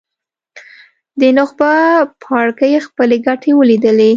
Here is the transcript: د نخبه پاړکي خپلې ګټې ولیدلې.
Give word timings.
د 1.19 1.21
نخبه 1.37 1.71
پاړکي 2.23 2.71
خپلې 2.87 3.17
ګټې 3.27 3.51
ولیدلې. 3.55 4.09